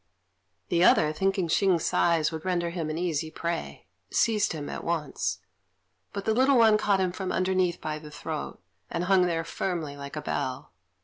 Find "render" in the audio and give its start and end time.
2.43-2.71